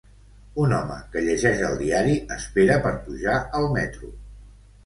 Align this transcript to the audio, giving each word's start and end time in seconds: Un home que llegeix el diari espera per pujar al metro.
Un 0.63 0.71
home 0.77 0.95
que 1.15 1.23
llegeix 1.27 1.61
el 1.69 1.77
diari 1.83 2.15
espera 2.39 2.79
per 2.87 2.95
pujar 3.11 3.37
al 3.61 3.71
metro. 3.79 4.11